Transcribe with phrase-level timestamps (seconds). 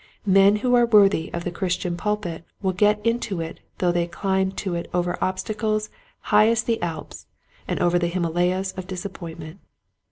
[0.25, 4.51] Men who are worthy of the Christian pulpit will get into it though they climb
[4.53, 5.91] to it over obstacles
[6.33, 7.27] high as the Alps,
[7.67, 9.59] and over Himalayas of disappointment.